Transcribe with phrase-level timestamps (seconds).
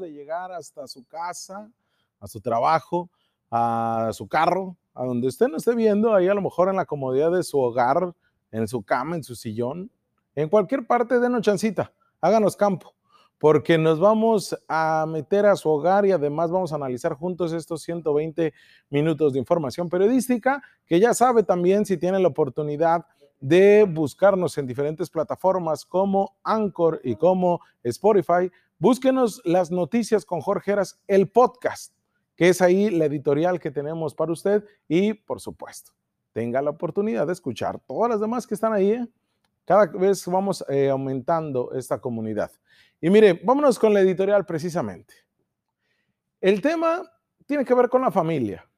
[0.00, 1.70] de llegar hasta su casa,
[2.18, 3.08] a su trabajo,
[3.48, 6.84] a su carro, a donde usted no esté viendo, ahí a lo mejor en la
[6.84, 8.12] comodidad de su hogar,
[8.50, 9.92] en su cama, en su sillón,
[10.34, 12.92] en cualquier parte, denos chancita, háganos campo,
[13.38, 17.82] porque nos vamos a meter a su hogar y además vamos a analizar juntos estos
[17.82, 18.52] 120
[18.90, 23.06] minutos de información periodística, que ya sabe también si tiene la oportunidad
[23.40, 28.50] de buscarnos en diferentes plataformas como Anchor y como Spotify.
[28.78, 31.94] Búsquenos las noticias con Jorge Heras, el podcast,
[32.36, 35.92] que es ahí la editorial que tenemos para usted y, por supuesto,
[36.32, 38.90] tenga la oportunidad de escuchar todas las demás que están ahí.
[38.90, 39.08] ¿eh?
[39.64, 42.50] Cada vez vamos eh, aumentando esta comunidad.
[43.00, 45.14] Y mire, vámonos con la editorial precisamente.
[46.40, 47.02] El tema
[47.46, 48.68] tiene que ver con la familia.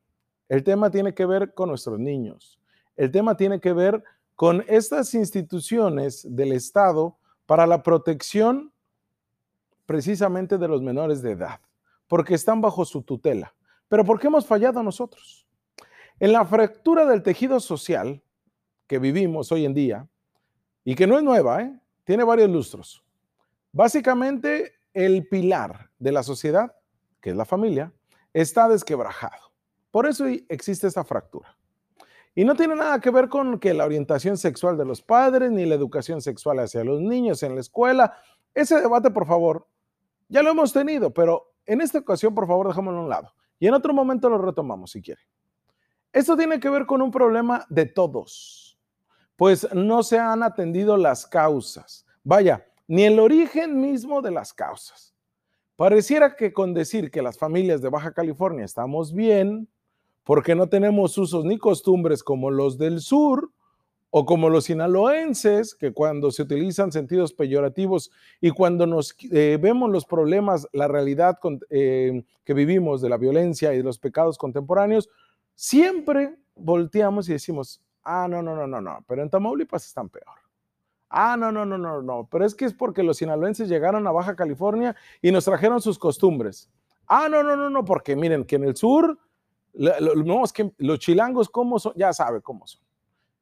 [0.48, 2.60] El tema tiene que ver con nuestros niños.
[2.96, 8.72] El tema tiene que ver con estas instituciones del Estado para la protección
[9.86, 11.60] precisamente de los menores de edad,
[12.06, 13.54] porque están bajo su tutela.
[13.88, 15.46] Pero ¿por qué hemos fallado nosotros?
[16.20, 18.22] En la fractura del tejido social
[18.86, 20.08] que vivimos hoy en día,
[20.86, 21.80] y que no es nueva, ¿eh?
[22.04, 23.04] tiene varios lustros.
[23.72, 26.76] Básicamente, el pilar de la sociedad,
[27.20, 27.92] que es la familia,
[28.32, 29.52] está desquebrajado.
[29.90, 31.58] Por eso existe esta fractura.
[32.36, 35.66] Y no tiene nada que ver con que la orientación sexual de los padres ni
[35.66, 38.16] la educación sexual hacia los niños en la escuela.
[38.54, 39.66] Ese debate, por favor,
[40.28, 43.32] ya lo hemos tenido, pero en esta ocasión, por favor, dejémoslo a un lado.
[43.58, 45.22] Y en otro momento lo retomamos, si quiere.
[46.12, 48.78] Esto tiene que ver con un problema de todos,
[49.36, 52.06] pues no se han atendido las causas.
[52.22, 55.14] Vaya, ni el origen mismo de las causas.
[55.76, 59.68] Pareciera que con decir que las familias de Baja California estamos bien,
[60.24, 63.52] porque no tenemos usos ni costumbres como los del sur
[64.18, 69.90] o como los sinaloenses, que cuando se utilizan sentidos peyorativos y cuando nos eh, vemos
[69.90, 75.10] los problemas, la realidad eh, que vivimos de la violencia y de los pecados contemporáneos,
[75.54, 80.38] siempre volteamos y decimos, ah, no, no, no, no, no, pero en Tamaulipas están peor.
[81.10, 84.12] Ah, no, no, no, no, no, pero es que es porque los sinaloenses llegaron a
[84.12, 86.70] Baja California y nos trajeron sus costumbres.
[87.06, 89.18] Ah, no, no, no, no, porque miren que en el sur
[89.74, 91.92] no, es que los chilangos, ¿cómo son?
[91.96, 92.85] Ya sabe cómo son.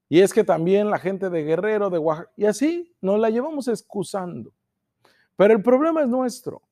[0.08, 3.68] Y es que también la gente de Guerrero, de Oaxaca, y así nos la llevamos
[3.68, 4.52] excusando.
[5.36, 6.62] Pero el problema es nuestro.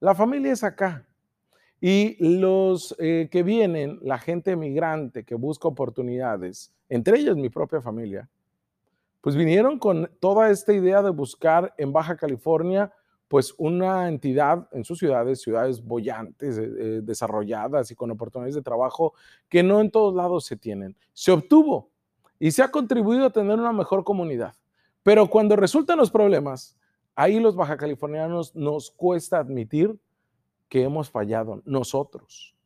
[0.00, 1.06] La familia es acá.
[1.80, 7.80] Y los eh, que vienen, la gente migrante que busca oportunidades, entre ellos mi propia
[7.80, 8.28] familia,
[9.20, 12.92] pues vinieron con toda esta idea de buscar en Baja California
[13.28, 18.62] pues una entidad en sus ciudades, ciudades bollantes, eh, eh, desarrolladas y con oportunidades de
[18.62, 19.14] trabajo
[19.48, 20.96] que no en todos lados se tienen.
[21.12, 21.90] Se obtuvo
[22.40, 24.54] y se ha contribuido a tener una mejor comunidad.
[25.04, 26.76] Pero cuando resultan los problemas,
[27.14, 29.96] ahí los baja californianos nos cuesta admitir
[30.68, 32.56] que hemos fallado nosotros.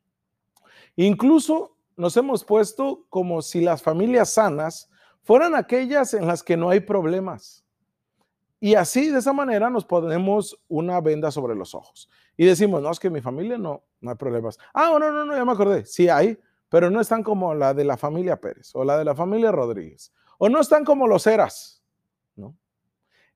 [0.97, 4.89] Incluso nos hemos puesto como si las familias sanas
[5.23, 7.65] fueran aquellas en las que no hay problemas
[8.65, 12.09] y así, de esa manera, nos ponemos una venda sobre los ojos.
[12.35, 14.59] Y decimos, no, es que mi familia no, no hay problemas.
[14.73, 15.85] Ah, no, no, no, ya me acordé.
[15.85, 16.39] Sí hay,
[16.69, 20.13] pero no están como la de la familia Pérez o la de la familia Rodríguez.
[20.39, 21.83] O no están como los Eras,
[22.37, 22.57] ¿no?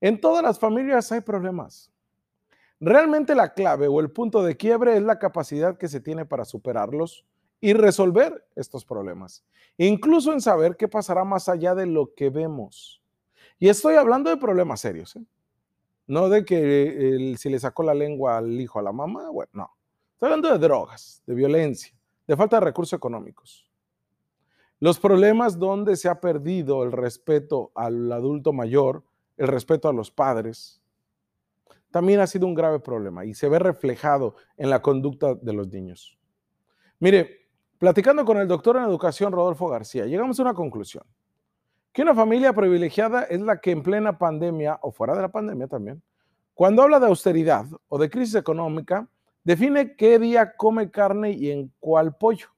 [0.01, 1.93] En todas las familias hay problemas.
[2.81, 6.45] Realmente la clave o el punto de quiebre es la capacidad que se tiene para
[6.45, 7.25] superarlos
[7.61, 9.45] y resolver estos problemas.
[9.77, 13.03] Incluso en saber qué pasará más allá de lo que vemos.
[13.59, 15.25] Y estoy hablando de problemas serios, ¿eh?
[16.07, 19.71] No de que si le sacó la lengua al hijo a la mamá, bueno, no.
[20.13, 21.95] Estoy hablando de drogas, de violencia,
[22.29, 23.69] de falta de recursos económicos.
[24.79, 29.03] Los problemas donde se ha perdido el respeto al adulto mayor,
[29.37, 30.81] el respeto a los padres,
[31.91, 35.69] también ha sido un grave problema y se ve reflejado en la conducta de los
[35.69, 36.17] niños.
[37.01, 41.05] Mire, platicando con el doctor en educación Rodolfo García, llegamos a una conclusión
[41.93, 45.67] que una familia privilegiada es la que en plena pandemia o fuera de la pandemia
[45.67, 46.03] también,
[46.55, 49.09] cuando habla de austeridad o de crisis económica,
[49.45, 52.49] define qué día come carne y en cuál pollo.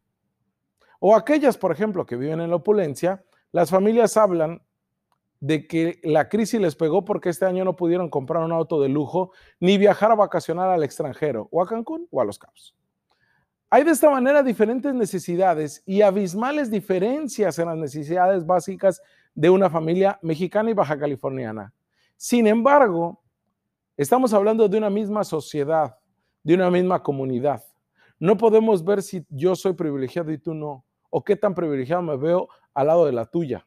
[0.98, 4.62] O aquellas, por ejemplo, que viven en la opulencia, las familias hablan
[5.40, 8.90] de que la crisis les pegó porque este año no pudieron comprar un auto de
[8.90, 12.76] lujo ni viajar a vacacionar al extranjero, o a Cancún o a Los Cabos.
[13.70, 19.00] Hay de esta manera diferentes necesidades y abismales diferencias en las necesidades básicas
[19.34, 21.72] de una familia mexicana y baja californiana.
[22.16, 23.22] Sin embargo,
[23.96, 25.96] estamos hablando de una misma sociedad,
[26.42, 27.64] de una misma comunidad.
[28.18, 32.16] No podemos ver si yo soy privilegiado y tú no, o qué tan privilegiado me
[32.16, 33.66] veo al lado de la tuya.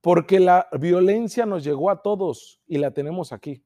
[0.00, 3.62] Porque la violencia nos llegó a todos y la tenemos aquí.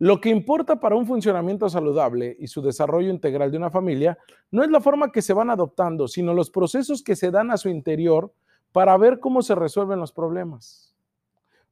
[0.00, 4.16] Lo que importa para un funcionamiento saludable y su desarrollo integral de una familia
[4.50, 7.56] no es la forma que se van adoptando, sino los procesos que se dan a
[7.56, 8.32] su interior
[8.70, 10.94] para ver cómo se resuelven los problemas.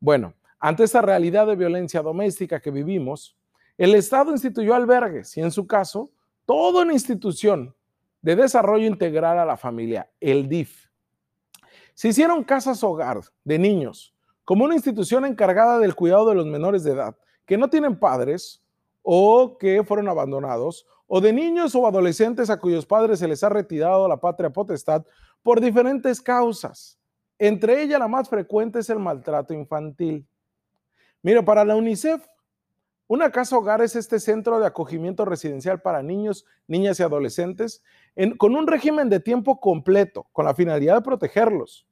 [0.01, 3.36] Bueno, ante esta realidad de violencia doméstica que vivimos,
[3.79, 6.11] el Estado instituyó albergues y en su caso,
[6.45, 7.75] toda una institución
[8.23, 10.87] de desarrollo integral a la familia, el DIF.
[11.95, 14.15] Se hicieron casas hogar de niños
[14.45, 18.63] como una institución encargada del cuidado de los menores de edad que no tienen padres
[19.03, 23.49] o que fueron abandonados, o de niños o adolescentes a cuyos padres se les ha
[23.49, 25.05] retirado la patria potestad
[25.43, 26.99] por diferentes causas.
[27.39, 30.27] Entre ellas la más frecuente es el maltrato infantil.
[31.23, 32.27] Mira, para la UNICEF,
[33.09, 37.83] una casa hogar es este centro de acogimiento residencial para niños, niñas y adolescentes
[38.39, 41.87] con un régimen de tiempo completo, con la finalidad de protegerlos.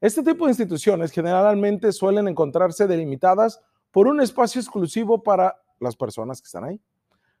[0.00, 3.60] Este tipo de instituciones generalmente suelen encontrarse delimitadas
[3.90, 6.80] por un espacio exclusivo para las personas que están ahí,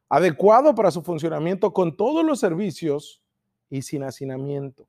[0.08, 3.22] adecuado para su funcionamiento con todos los servicios
[3.68, 4.86] y sin hacinamiento.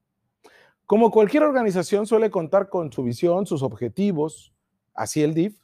[0.85, 4.53] Como cualquier organización suele contar con su visión, sus objetivos,
[4.93, 5.57] así el DIF,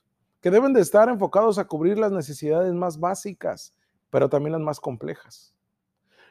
[0.43, 3.73] que deben de estar enfocados a cubrir las necesidades más básicas,
[4.09, 5.55] pero también las más complejas.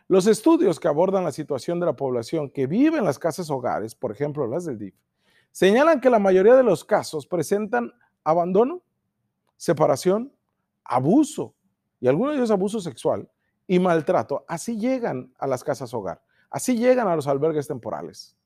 [0.07, 3.95] Los estudios que abordan la situación de la población que vive en las casas hogares,
[3.95, 4.95] por ejemplo las del DIF,
[5.51, 7.91] señalan que la mayoría de los casos presentan
[8.23, 8.83] abandono,
[9.57, 10.31] separación,
[10.85, 11.55] abuso,
[11.99, 13.31] y algunos de ellos abuso sexual
[13.67, 18.37] y maltrato, así llegan a las casas hogar, así llegan a los albergues temporales.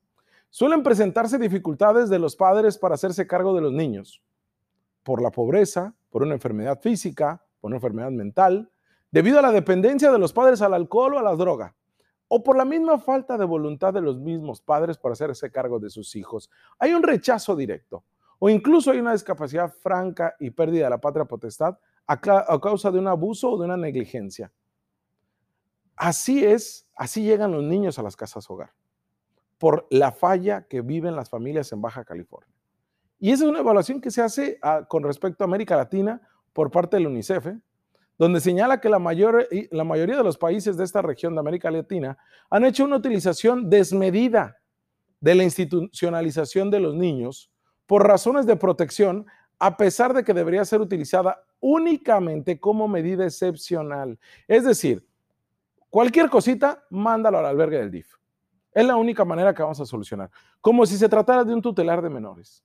[0.49, 4.23] Suelen presentarse dificultades de los padres para hacerse cargo de los niños,
[5.07, 8.69] por la pobreza, por una enfermedad física, por una enfermedad mental,
[9.09, 11.73] debido a la dependencia de los padres al alcohol o a la droga,
[12.27, 15.89] o por la misma falta de voluntad de los mismos padres para hacerse cargo de
[15.89, 16.49] sus hijos.
[16.77, 18.03] Hay un rechazo directo
[18.37, 22.99] o incluso hay una discapacidad franca y pérdida de la patria potestad a, causa de
[22.99, 24.51] un abuso o de una negligencia.
[25.95, 28.73] Así es, así llegan los niños a las casas hogar,
[29.57, 32.56] por la falla que viven las familias en Baja California.
[33.19, 36.21] Y esa es una evaluación que se hace ah, con respecto a América Latina
[36.53, 37.59] por parte del UNICEF, ¿eh?
[38.17, 41.69] donde señala que la, mayor, la mayoría de los países de esta región de América
[41.69, 42.17] Latina
[42.49, 44.57] han hecho una utilización desmedida
[45.19, 47.51] de la institucionalización de los niños
[47.85, 49.25] por razones de protección,
[49.59, 54.19] a pesar de que debería ser utilizada únicamente como medida excepcional.
[54.47, 55.07] Es decir,
[55.89, 58.15] cualquier cosita, mándalo al albergue del DIF.
[58.73, 60.29] Es la única manera que vamos a solucionar,
[60.61, 62.63] como si se tratara de un tutelar de menores.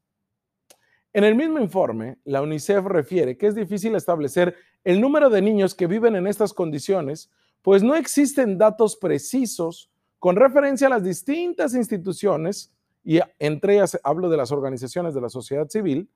[1.14, 5.74] En el mismo informe, la UNICEF refiere que es difícil establecer el número de niños
[5.74, 7.30] que viven en estas condiciones,
[7.60, 12.72] pues no existen datos precisos con referencia a las distintas instituciones
[13.04, 16.08] y entre ellas hablo de las organizaciones de la sociedad civil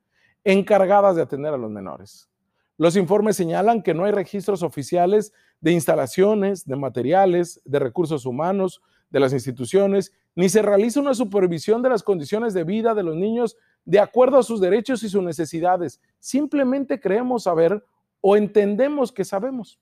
[0.44, 2.30] encargadas de atender a los menores.
[2.78, 8.80] Los informes señalan que no hay registros oficiales de instalaciones, de materiales, de recursos humanos,
[9.10, 13.16] de las instituciones, ni se realiza una supervisión de las condiciones de vida de los
[13.16, 13.56] niños
[13.86, 16.00] de acuerdo a sus derechos y sus necesidades.
[16.18, 17.82] Simplemente creemos saber
[18.20, 19.80] o entendemos que sabemos.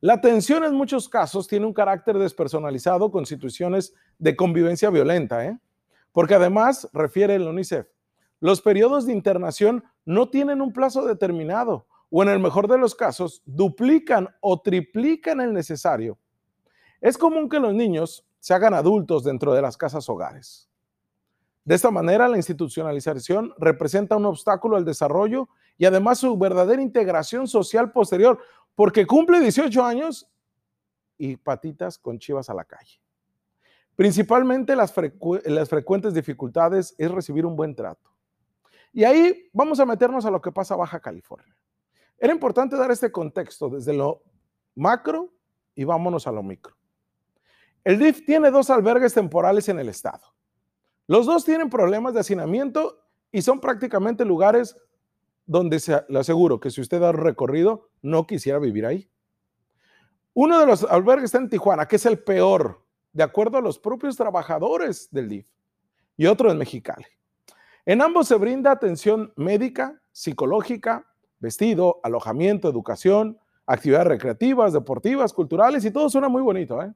[0.00, 5.44] La atención en muchos casos tiene un carácter despersonalizado con situaciones de convivencia violenta.
[5.44, 5.58] ¿eh?
[6.12, 7.86] Porque además, refiere el UNICEF,
[8.40, 12.94] los periodos de internación no tienen un plazo determinado o en el mejor de los
[12.94, 16.18] casos duplican o triplican el necesario.
[17.00, 20.68] Es común que los niños se hagan adultos dentro de las casas hogares.
[21.66, 27.48] De esta manera, la institucionalización representa un obstáculo al desarrollo y además su verdadera integración
[27.48, 28.38] social posterior,
[28.76, 30.30] porque cumple 18 años
[31.18, 33.00] y patitas con chivas a la calle.
[33.96, 38.12] Principalmente las, frecuentes dificultades es recibir un buen trato.
[38.92, 41.56] Y ahí vamos a meternos a lo que pasa a Baja California.
[42.16, 44.22] Era importante dar este contexto desde lo
[44.76, 45.34] macro
[45.74, 46.76] y vámonos a lo micro.
[47.82, 50.35] El DIF tiene dos albergues temporales en el estado.
[51.06, 54.76] Los dos tienen problemas de hacinamiento y son prácticamente lugares
[55.46, 59.08] donde se, le aseguro que si usted da recorrido, no quisiera vivir ahí.
[60.34, 63.78] Uno de los albergues está en Tijuana, que es el peor de acuerdo a los
[63.78, 65.48] propios trabajadores del DIF,
[66.16, 67.06] y otro en Mexicali.
[67.86, 71.06] En ambos se brinda atención médica, psicológica,
[71.38, 76.92] vestido, alojamiento, educación, actividades recreativas, deportivas, culturales, y todo suena muy bonito, ¿eh?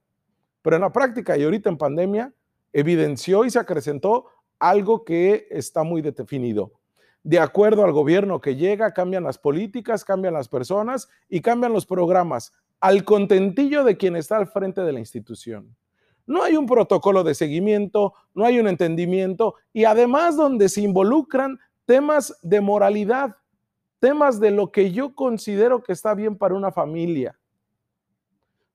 [0.62, 2.35] Pero en la práctica y ahorita en pandemia,
[2.73, 4.27] evidenció y se acrecentó
[4.59, 6.73] algo que está muy definido.
[7.23, 11.87] De acuerdo al gobierno que llega, cambian las políticas, cambian las personas y cambian los
[11.87, 15.77] programas al contentillo de quien está al frente de la institución
[16.31, 21.59] no hay un protocolo de seguimiento, no hay un entendimiento y además donde se involucran
[21.87, 23.37] temas de moralidad,
[23.99, 27.37] temas de lo que yo considero que está bien para una familia.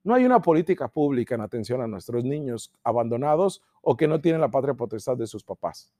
[0.06, 4.40] No hay una política pública en atención a nuestros niños abandonados o que no tienen
[4.40, 5.92] la patria potestad de sus papás.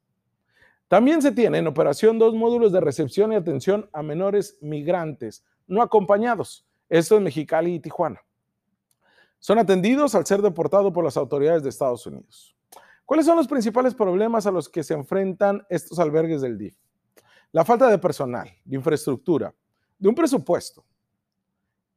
[0.87, 5.83] También se tiene en operación dos módulos de recepción y atención a menores migrantes no
[5.83, 6.65] acompañados.
[6.89, 8.21] Esto en Mexicali y Tijuana.
[9.41, 12.57] Son atendidos al ser deportados por las autoridades de Estados Unidos.
[13.05, 16.77] ¿Cuáles son los principales problemas a los que se enfrentan estos albergues del DIF?
[17.51, 19.53] La falta de personal, de infraestructura,
[19.99, 20.85] de un presupuesto.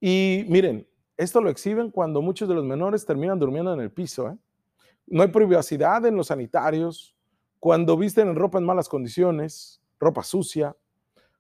[0.02, 0.89] Y miren,
[1.20, 4.30] esto lo exhiben cuando muchos de los menores terminan durmiendo en el piso.
[4.30, 4.38] ¿eh?
[5.06, 7.14] No hay privacidad en los sanitarios,
[7.60, 10.78] cuando visten en ropa en malas condiciones, ropa sucia,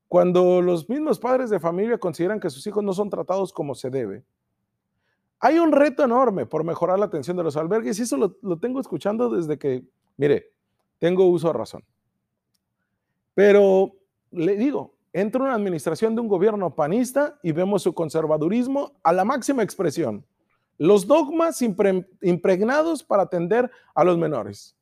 [0.09, 3.89] cuando los mismos padres de familia consideran que sus hijos no son tratados como se
[3.89, 4.25] debe.
[5.39, 8.59] Hay un reto enorme por mejorar la atención de los albergues y eso lo, lo
[8.59, 9.85] tengo escuchando desde que,
[10.17, 10.51] mire,
[10.97, 11.85] tengo uso de razón.
[13.33, 13.93] Pero
[14.31, 19.25] le digo, entra una administración de un gobierno panista y vemos su conservadurismo a la
[19.25, 20.25] máxima expresión.
[20.77, 24.75] Los dogmas impregnados para atender a los menores.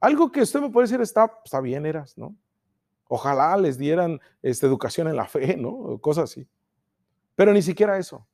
[0.00, 2.34] Algo que usted me puede decir está, está bien, eras, ¿no?
[3.08, 5.98] Ojalá les dieran esta educación en la fe, ¿no?
[5.98, 6.46] Cosas así.
[7.34, 8.26] Pero ni siquiera eso.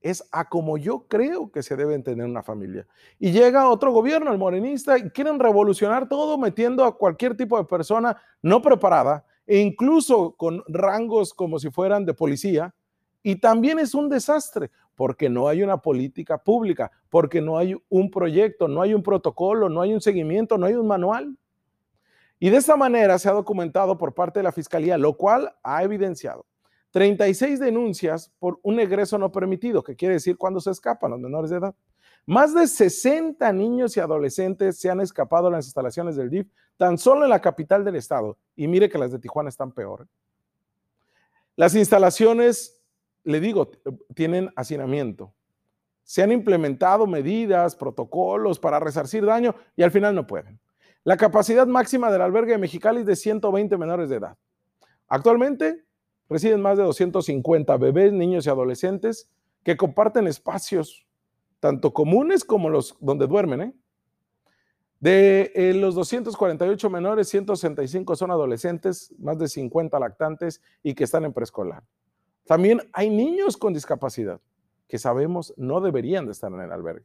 [0.00, 2.86] Es a como yo creo que se debe entender una familia.
[3.18, 7.64] Y llega otro gobierno, el morenista, y quieren revolucionar todo metiendo a cualquier tipo de
[7.64, 12.74] persona no preparada, e incluso con rangos como si fueran de policía,
[13.22, 18.10] y también es un desastre porque no hay una política pública, porque no hay un
[18.10, 21.36] proyecto, no hay un protocolo, no hay un seguimiento, no hay un manual.
[22.38, 25.82] Y de esta manera se ha documentado por parte de la Fiscalía, lo cual ha
[25.82, 26.46] evidenciado
[26.90, 31.50] 36 denuncias por un egreso no permitido, que quiere decir cuando se escapan los menores
[31.50, 31.74] de edad.
[32.26, 36.46] Más de 60 niños y adolescentes se han escapado de las instalaciones del DIF
[36.76, 38.38] tan solo en la capital del estado.
[38.56, 40.02] Y mire que las de Tijuana están peor.
[40.02, 40.06] ¿eh?
[41.56, 42.82] Las instalaciones,
[43.22, 43.70] le digo,
[44.14, 45.32] tienen hacinamiento.
[46.02, 50.60] Se han implementado medidas, protocolos para resarcir daño y al final no pueden.
[51.04, 54.36] La capacidad máxima del albergue de Mexicali es de 120 menores de edad.
[55.06, 55.84] Actualmente
[56.28, 59.30] residen más de 250 bebés, niños y adolescentes
[59.62, 61.06] que comparten espacios
[61.60, 63.60] tanto comunes como los donde duermen.
[63.62, 63.72] ¿eh?
[65.00, 71.24] De eh, los 248 menores, 165 son adolescentes, más de 50 lactantes y que están
[71.24, 71.82] en preescolar.
[72.46, 74.40] También hay niños con discapacidad
[74.88, 77.04] que sabemos no deberían de estar en el albergue.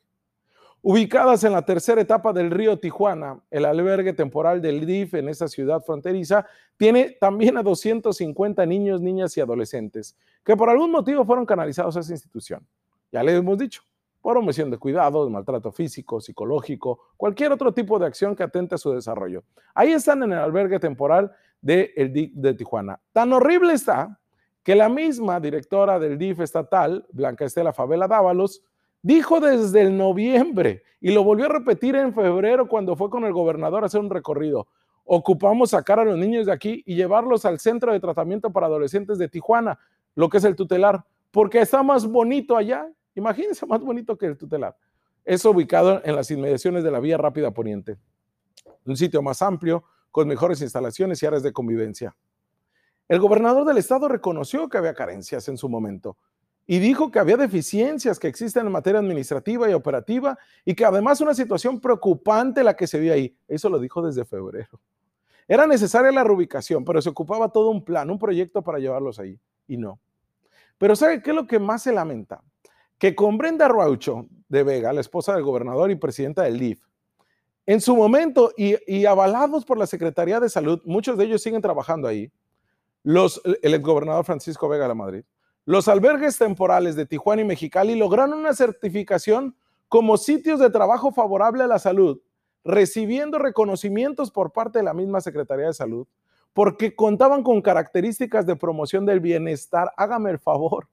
[0.81, 5.49] Ubicadas en la tercera etapa del río Tijuana, el albergue temporal del DIF en esa
[5.49, 6.45] ciudad fronteriza
[6.77, 10.15] tiene también a 250 niños, niñas y adolescentes
[10.45, 12.65] que por algún motivo fueron canalizados a esa institución.
[13.11, 13.81] Ya les hemos dicho,
[14.21, 18.77] por omisión de cuidados, maltrato físico, psicológico, cualquier otro tipo de acción que atente a
[18.77, 19.43] su desarrollo.
[19.73, 22.99] Ahí están en el albergue temporal de DIF de Tijuana.
[23.13, 24.19] Tan horrible está
[24.63, 28.63] que la misma directora del DIF estatal, Blanca Estela Favela Dávalos,
[29.01, 33.33] dijo desde el noviembre y lo volvió a repetir en febrero cuando fue con el
[33.33, 34.67] gobernador a hacer un recorrido.
[35.05, 39.17] Ocupamos sacar a los niños de aquí y llevarlos al centro de tratamiento para adolescentes
[39.17, 39.79] de Tijuana,
[40.13, 44.37] lo que es el tutelar, porque está más bonito allá Imagínense más bonito que el
[44.37, 44.77] tutelar.
[45.25, 47.97] Es ubicado en las inmediaciones de la Vía Rápida Poniente.
[48.85, 52.15] Un sitio más amplio, con mejores instalaciones y áreas de convivencia.
[53.07, 56.17] El gobernador del estado reconoció que había carencias en su momento
[56.67, 61.19] y dijo que había deficiencias que existen en materia administrativa y operativa y que además
[61.19, 63.35] una situación preocupante la que se vio ahí.
[63.47, 64.79] Eso lo dijo desde febrero.
[65.47, 69.39] Era necesaria la reubicación, pero se ocupaba todo un plan, un proyecto para llevarlos ahí
[69.67, 69.99] y no.
[70.77, 72.43] Pero ¿sabe qué es lo que más se lamenta?
[72.99, 76.81] Que con Brenda Raucho de Vega, la esposa del gobernador y presidenta del DIF,
[77.65, 82.07] en su momento y, avalados por la Secretaría de Salud, muchos de ellos siguen trabajando
[82.07, 82.31] ahí,
[83.03, 85.23] los, el gobernador Francisco Vega de Madrid,
[85.65, 89.55] los albergues temporales de Tijuana y Mexicali lograron una certificación
[89.87, 92.19] como sitios de trabajo favorable a la salud,
[92.63, 96.07] recibiendo reconocimientos por parte de la misma Secretaría de Salud,
[96.53, 99.93] porque contaban con características de promoción del bienestar.
[99.95, 100.87] Hágame el favor.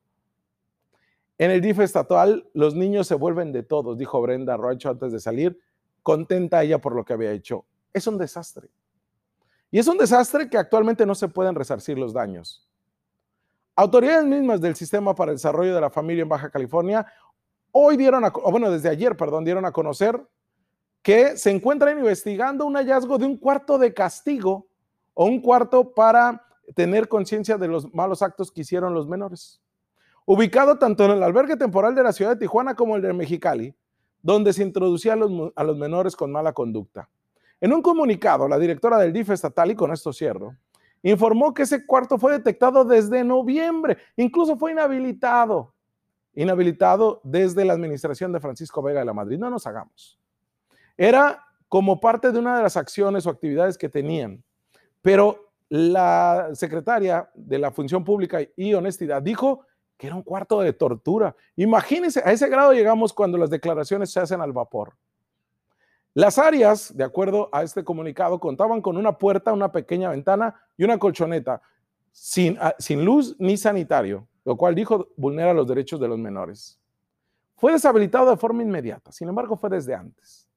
[1.39, 5.21] En el DIF estatal, los niños se vuelven de todos, dijo Brenda Roacho antes de
[5.21, 5.61] salir,
[6.03, 7.67] contenta ella por lo que había hecho.
[7.93, 8.71] Es un desastre.
[9.71, 12.67] Y es un desastre que actualmente no se pueden resarcir los daños.
[13.75, 17.07] Autoridades mismas del Sistema para el Desarrollo de la Familia en Baja California
[17.71, 20.19] hoy dieron, a, bueno, desde ayer, perdón, dieron a conocer
[21.03, 24.67] que se encuentran investigando un hallazgo de un cuarto de castigo
[25.13, 26.43] o un cuarto para
[26.75, 29.61] tener conciencia de los malos actos que hicieron los menores
[30.27, 33.75] ubicado tanto en el albergue temporal de la ciudad de Tijuana como el de Mexicali,
[34.21, 35.17] donde se introducía a
[35.65, 37.09] los, menores con mala conducta.
[37.61, 40.57] En un comunicado, la directora del DIF estatal, y con esto cierro,
[41.03, 45.73] informó que ese cuarto fue detectado desde noviembre, incluso fue inhabilitado,
[46.35, 49.39] inhabilitado desde la administración de Francisco Vega de la Madrid.
[49.39, 50.19] No nos hagamos.
[50.97, 54.43] Era como parte de una de las acciones o actividades que tenían,
[55.03, 59.66] pero la secretaria de la Función Pública y Honestidad dijo
[59.97, 61.35] que era un cuarto de tortura.
[61.57, 64.95] Imagínense, a ese grado llegamos cuando las declaraciones se hacen al vapor.
[66.15, 70.85] Las áreas, de acuerdo a este comunicado, contaban con una puerta, una pequeña ventana y
[70.85, 71.61] una colchoneta,
[72.11, 76.81] sin, ah, sin luz ni sanitario, lo cual dijo vulnera los derechos de los menores.
[77.57, 80.49] Fue deshabilitado de forma inmediata, sin embargo fue desde antes.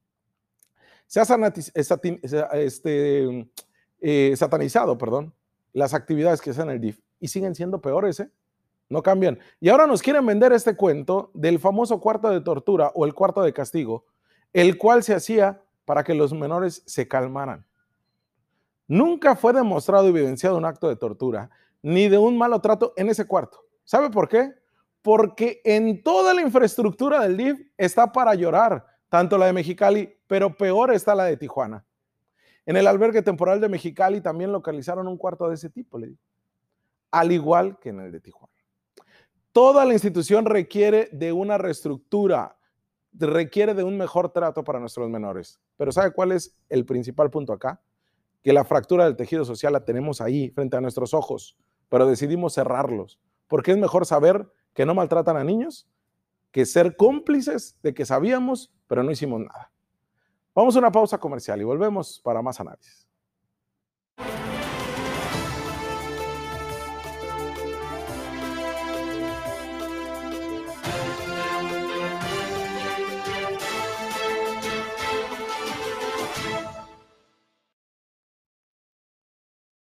[1.08, 3.50] Se ha este,
[4.00, 5.34] eh, satanizado perdón,
[5.74, 8.29] las actividades que hacen el DIF y siguen siendo peores, ¿eh?
[8.89, 9.39] No cambian.
[9.60, 13.41] Y ahora nos quieren vender este cuento del famoso cuarto de tortura o el cuarto
[13.41, 14.05] de castigo,
[14.51, 17.65] el cual se hacía para que los menores se calmaran.
[18.88, 23.10] Nunca fue demostrado y evidenciado un acto de tortura ni de un malo trato en
[23.10, 23.63] ese cuarto.
[23.84, 24.53] ¿Sabe por qué?
[25.01, 30.55] Porque en toda la infraestructura del DIF está para llorar, tanto la de Mexicali, pero
[30.55, 31.86] peor está la de Tijuana.
[32.65, 36.00] En el albergue temporal de Mexicali también localizaron un cuarto de ese tipo,
[37.12, 38.49] al igual que en el de Tijuana.
[39.51, 42.58] Toda la institución requiere de una reestructura,
[43.13, 45.60] requiere de un mejor trato para nuestros menores.
[45.75, 47.82] Pero ¿sabe cuál es el principal punto acá?
[48.44, 51.58] Que la fractura del tejido social la tenemos ahí, frente a nuestros ojos,
[51.89, 55.88] pero decidimos cerrarlos, porque es mejor saber que no maltratan a niños
[56.51, 59.72] que ser cómplices de que sabíamos, pero no hicimos nada.
[60.53, 63.09] Vamos a una pausa comercial y volvemos para más análisis.